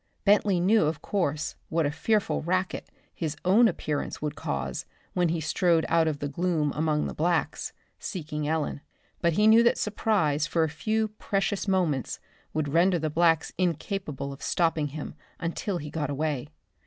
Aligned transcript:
Bentley 0.25 0.59
knew 0.59 0.85
of 0.87 1.03
course 1.03 1.55
what 1.69 1.85
a 1.85 1.91
fearful 1.91 2.41
racket 2.41 2.89
his 3.13 3.37
own 3.45 3.67
appearance 3.67 4.19
would 4.19 4.35
cause 4.35 4.87
when 5.13 5.29
he 5.29 5.39
strode 5.39 5.85
out 5.87 6.07
of 6.07 6.17
the 6.17 6.27
gloom 6.27 6.71
among 6.75 7.05
the 7.05 7.13
blacks, 7.13 7.71
seeking 7.99 8.47
Ellen. 8.47 8.81
But 9.21 9.33
he 9.33 9.45
knew 9.45 9.61
that 9.61 9.77
surprise 9.77 10.47
for 10.47 10.63
a 10.63 10.69
few 10.69 11.09
precious 11.09 11.67
moments 11.67 12.19
would 12.51 12.69
render 12.73 12.97
the 12.97 13.11
blacks 13.11 13.53
incapable 13.59 14.33
of 14.33 14.41
stopping 14.41 14.87
him 14.87 15.13
until 15.39 15.77
he 15.77 15.91
got 15.91 16.09
away. 16.09 16.47